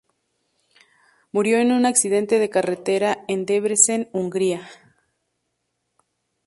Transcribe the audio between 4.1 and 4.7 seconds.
Hungría.